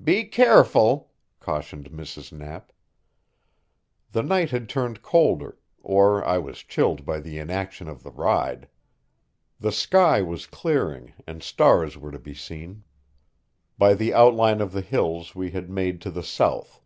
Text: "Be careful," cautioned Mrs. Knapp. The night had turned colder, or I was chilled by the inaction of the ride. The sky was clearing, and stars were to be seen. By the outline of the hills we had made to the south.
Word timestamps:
"Be 0.00 0.22
careful," 0.22 1.10
cautioned 1.40 1.90
Mrs. 1.90 2.30
Knapp. 2.30 2.70
The 4.12 4.22
night 4.22 4.50
had 4.50 4.68
turned 4.68 5.02
colder, 5.02 5.58
or 5.82 6.24
I 6.24 6.38
was 6.38 6.58
chilled 6.62 7.04
by 7.04 7.18
the 7.18 7.38
inaction 7.40 7.88
of 7.88 8.04
the 8.04 8.12
ride. 8.12 8.68
The 9.58 9.72
sky 9.72 10.22
was 10.22 10.46
clearing, 10.46 11.12
and 11.26 11.42
stars 11.42 11.98
were 11.98 12.12
to 12.12 12.20
be 12.20 12.34
seen. 12.34 12.84
By 13.76 13.94
the 13.94 14.14
outline 14.14 14.60
of 14.60 14.70
the 14.70 14.80
hills 14.80 15.34
we 15.34 15.50
had 15.50 15.68
made 15.68 16.00
to 16.02 16.12
the 16.12 16.22
south. 16.22 16.80